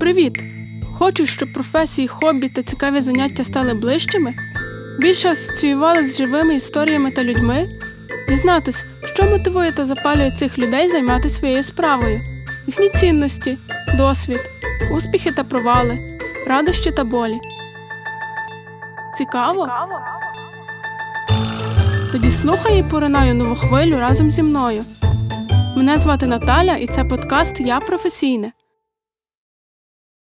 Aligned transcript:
Привіт! 0.00 0.42
Хочеш, 0.98 1.32
щоб 1.32 1.52
професії, 1.52 2.08
хобі 2.08 2.48
та 2.48 2.62
цікаві 2.62 3.00
заняття 3.00 3.44
стали 3.44 3.74
ближчими? 3.74 4.34
Більше 4.98 5.28
асоціювали 5.28 6.06
з 6.06 6.16
живими 6.16 6.54
історіями 6.54 7.10
та 7.10 7.24
людьми? 7.24 7.68
Дізнатись, 8.28 8.84
що 9.14 9.24
мотивує 9.24 9.72
та 9.72 9.86
запалює 9.86 10.30
цих 10.30 10.58
людей 10.58 10.88
займатися 10.88 11.34
своєю 11.34 11.62
справою, 11.62 12.20
їхні 12.66 12.88
цінності, 12.88 13.58
досвід, 13.96 14.40
успіхи 14.92 15.30
та 15.30 15.44
провали, 15.44 16.18
радощі 16.46 16.90
та 16.90 17.04
болі. 17.04 17.38
Цікаво? 19.16 19.68
Тоді 22.12 22.30
слухай 22.30 22.80
і 22.80 22.82
поринай 22.82 23.30
у 23.30 23.34
нову 23.34 23.54
хвилю 23.54 23.98
разом 23.98 24.30
зі 24.30 24.42
мною. 24.42 24.84
Мене 25.76 25.98
звати 25.98 26.26
Наталя, 26.26 26.74
і 26.74 26.86
це 26.86 27.04
подкаст 27.04 27.60
Я 27.60 27.80
професійне. 27.80 28.52